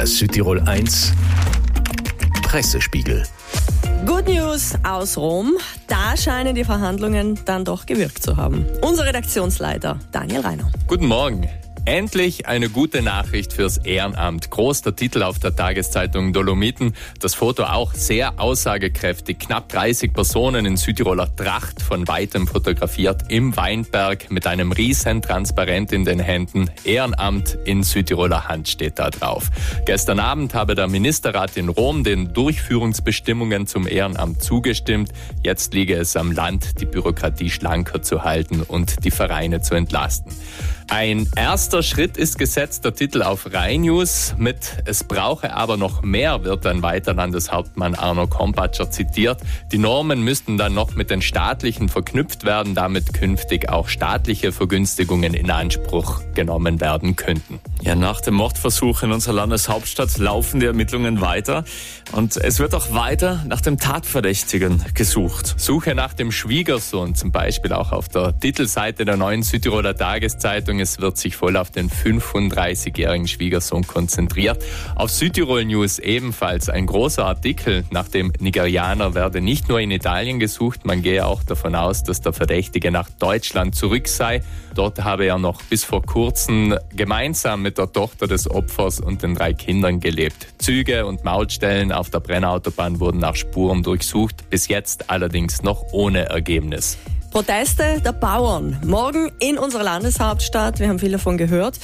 [0.00, 1.12] Der Südtirol 1
[2.44, 3.22] Pressespiegel.
[4.06, 5.58] Good News aus Rom.
[5.88, 8.64] Da scheinen die Verhandlungen dann doch gewirkt zu haben.
[8.80, 10.72] Unser Redaktionsleiter Daniel Reiner.
[10.86, 11.46] Guten Morgen.
[11.90, 14.48] Endlich eine gute Nachricht fürs Ehrenamt.
[14.48, 16.94] Groß der Titel auf der Tageszeitung Dolomiten.
[17.18, 19.40] Das Foto auch sehr aussagekräftig.
[19.40, 25.90] Knapp 30 Personen in Südtiroler Tracht von weitem fotografiert im Weinberg mit einem riesen Transparent
[25.90, 26.70] in den Händen.
[26.84, 29.50] Ehrenamt in Südtiroler Hand steht da drauf.
[29.84, 35.10] Gestern Abend habe der Ministerrat in Rom den Durchführungsbestimmungen zum Ehrenamt zugestimmt.
[35.42, 40.32] Jetzt liege es am Land, die Bürokratie schlanker zu halten und die Vereine zu entlasten.
[40.90, 46.02] Ein erster Schritt ist gesetzt, der Titel auf Rhein News mit Es brauche aber noch
[46.02, 49.38] mehr, wird dann weiter Landeshauptmann Arno Kompatscher zitiert.
[49.70, 55.32] Die Normen müssten dann noch mit den staatlichen verknüpft werden, damit künftig auch staatliche Vergünstigungen
[55.32, 57.60] in Anspruch genommen werden könnten.
[57.82, 61.62] Ja, nach dem Mordversuch in unserer Landeshauptstadt laufen die Ermittlungen weiter
[62.12, 65.54] und es wird auch weiter nach dem Tatverdächtigen gesucht.
[65.56, 71.00] Suche nach dem Schwiegersohn, zum Beispiel auch auf der Titelseite der neuen Südtiroler Tageszeitung, es
[71.00, 74.64] wird sich voll auf den 35-jährigen Schwiegersohn konzentriert.
[74.94, 80.40] Auf Südtirol News ebenfalls ein großer Artikel nach dem Nigerianer werde nicht nur in Italien
[80.40, 84.42] gesucht, man gehe auch davon aus, dass der Verdächtige nach Deutschland zurück sei.
[84.74, 89.34] Dort habe er noch bis vor kurzem gemeinsam mit der Tochter des Opfers und den
[89.34, 90.46] drei Kindern gelebt.
[90.58, 96.26] Züge und Mautstellen auf der Brennautobahn wurden nach Spuren durchsucht, bis jetzt allerdings noch ohne
[96.26, 96.98] Ergebnis.
[97.30, 98.76] Proteste der Bauern.
[98.84, 100.80] Morgen in unserer Landeshauptstadt.
[100.80, 101.78] Wir haben viel davon gehört.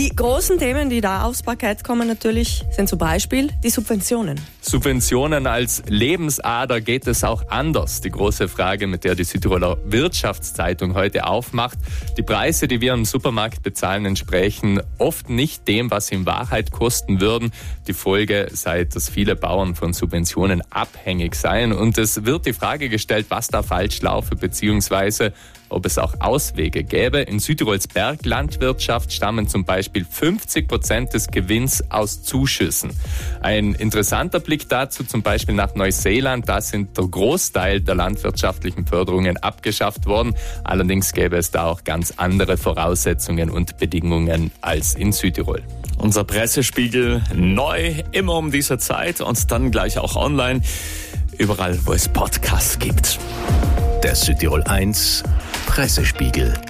[0.00, 4.40] Die großen Themen, die da aufs Parkett kommen natürlich, sind zum Beispiel die Subventionen.
[4.62, 8.00] Subventionen als Lebensader geht es auch anders.
[8.00, 11.76] Die große Frage, mit der die Südtiroler Wirtschaftszeitung heute aufmacht.
[12.16, 16.70] Die Preise, die wir im Supermarkt bezahlen, entsprechen oft nicht dem, was sie in Wahrheit
[16.70, 17.52] kosten würden.
[17.86, 21.74] Die Folge sei, dass viele Bauern von Subventionen abhängig seien.
[21.74, 25.34] Und es wird die Frage gestellt, was da falsch laufe, beziehungsweise
[25.70, 27.20] ob es auch Auswege gäbe.
[27.20, 32.92] In Südtirols Berglandwirtschaft stammen zum Beispiel 50 Prozent des Gewinns aus Zuschüssen.
[33.40, 36.48] Ein interessanter Blick dazu zum Beispiel nach Neuseeland.
[36.48, 40.34] Da sind der Großteil der landwirtschaftlichen Förderungen abgeschafft worden.
[40.62, 45.62] Allerdings gäbe es da auch ganz andere Voraussetzungen und Bedingungen als in Südtirol.
[45.98, 50.62] Unser Pressespiegel neu, immer um diese Zeit und dann gleich auch online,
[51.36, 53.18] überall wo es Podcasts gibt.
[54.04, 55.24] Der Südtirol 1
[55.66, 56.69] Pressespiegel.